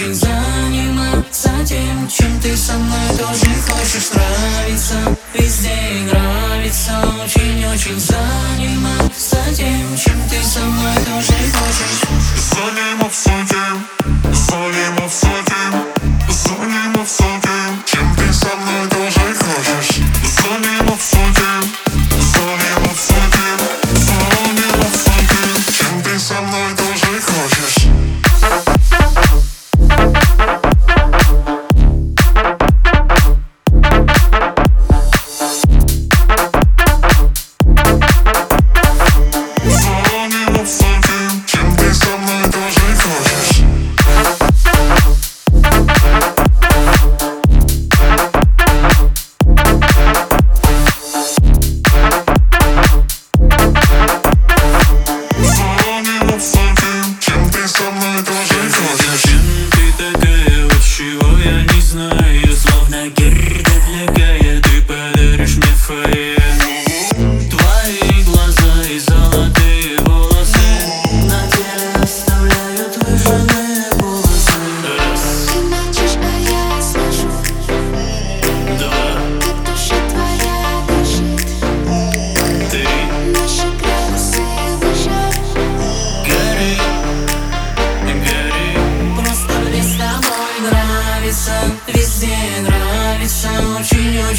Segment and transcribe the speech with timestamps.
[0.00, 4.94] Очень заниматься тем, чем ты со мной тоже хочешь нравиться
[5.34, 8.29] Везде и нравится очень-очень заниматься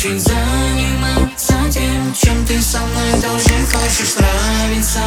[0.03, 3.65] Очень заниматься тем, чем ты со мной должен.
[3.67, 4.99] Хочешь нравиться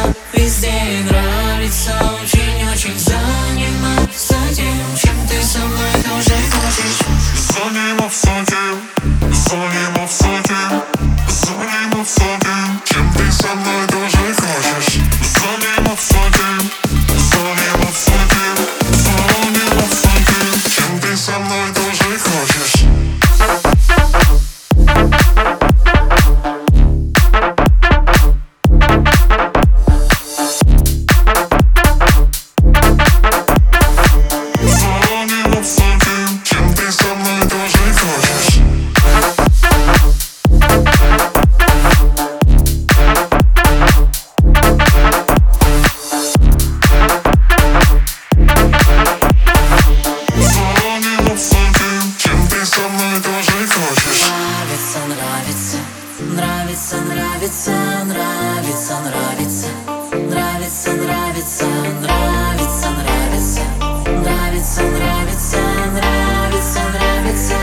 [57.45, 57.71] нравится,
[58.05, 59.67] нравится, нравится,
[60.11, 61.65] нравится, нравится,
[62.01, 63.61] нравится, нравится,
[64.07, 65.57] нравится, нравится,
[65.93, 67.55] нравится, нравится.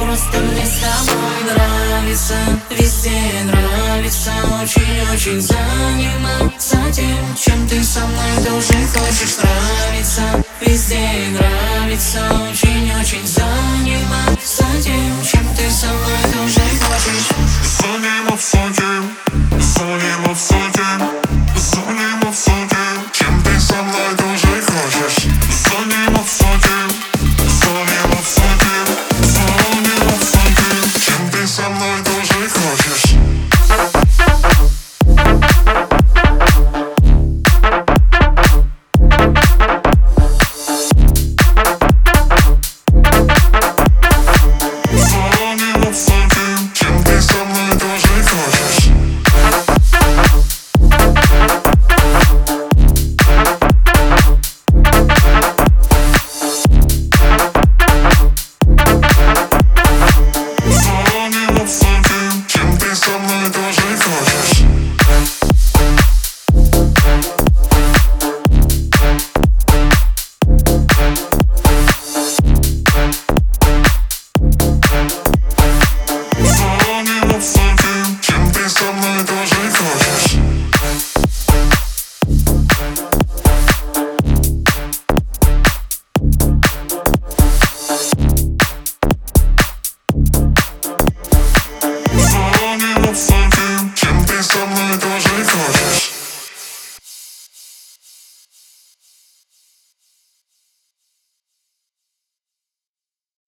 [0.00, 2.34] Просто мне с тобой нравится,
[2.70, 6.55] везде нравится, очень-очень занимает.
[64.06, 64.65] causes